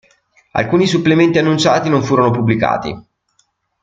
[0.53, 3.07] Alcuni supplementi annunciati non furono pubblicati.